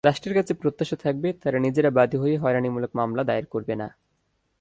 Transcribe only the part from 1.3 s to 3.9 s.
তারা নিজেরা বাদী হয়ে হয়রানিমূলক মামলা দায়ের করবে না।